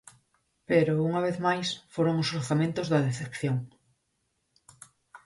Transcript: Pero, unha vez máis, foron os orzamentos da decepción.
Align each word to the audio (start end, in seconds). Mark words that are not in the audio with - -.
Pero, 0.69 1.03
unha 1.09 1.23
vez 1.27 1.37
máis, 1.47 1.67
foron 1.93 2.15
os 2.23 2.29
orzamentos 2.39 2.87
da 2.93 3.03
decepción. 3.07 3.57